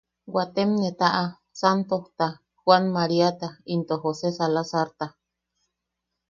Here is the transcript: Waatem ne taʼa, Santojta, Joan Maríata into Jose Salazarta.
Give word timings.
Waatem 0.33 0.69
ne 0.81 0.89
taʼa, 0.99 1.25
Santojta, 1.59 2.27
Joan 2.63 2.83
Maríata 2.95 3.47
into 3.73 3.95
Jose 4.03 4.29
Salazarta. 4.37 5.05